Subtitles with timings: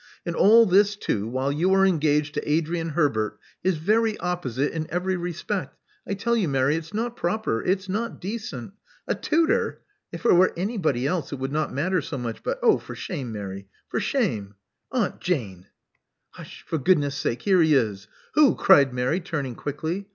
[0.25, 4.87] And all this too while you are engaged to Adrian Herbert, his very opposite in
[4.89, 5.77] every respect.
[6.07, 8.73] I tell you, Mary, it's not proper: it's not decent.
[9.07, 9.83] A tutor!
[10.11, 13.31] If it were anybody else it would not matter so much; but Oh for shame,
[13.31, 14.55] Mary, for shame!"
[14.91, 15.67] Aunt Jane"
[16.31, 17.43] Hush, for goodness sake.
[17.43, 20.07] Here he is." *'Who?" cried Mary, turning quickly.